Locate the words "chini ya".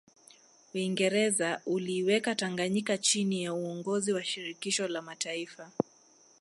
2.97-3.53